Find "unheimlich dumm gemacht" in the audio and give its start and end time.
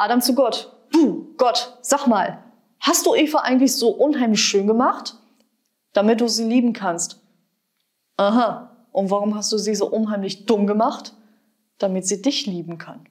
9.86-11.12